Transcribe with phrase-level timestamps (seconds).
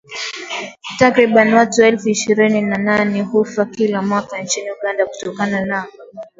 [0.99, 5.85] Takriban watu elfu ishirini na nane hufa kila mwaka nchini Uganda kutokana na